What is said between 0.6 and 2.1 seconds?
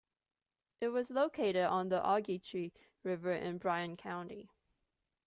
It was located on the